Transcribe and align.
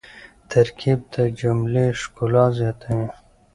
ترکیب 0.51 0.99
د 1.13 1.15
جملې 1.39 1.85
ښکلا 2.01 2.45
زیاتوي. 2.59 3.07